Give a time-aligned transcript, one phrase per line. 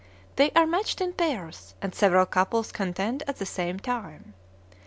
[0.35, 4.33] They are matched in pairs, and several couples contend at the same time.